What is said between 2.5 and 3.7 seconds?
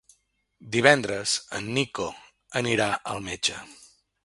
anirà al metge.